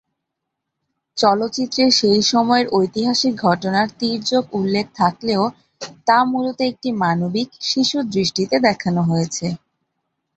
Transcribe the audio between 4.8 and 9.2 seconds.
থাকলেও তা মূলত একটি মানবিক, শিশুর দৃষ্টিতে দেখানো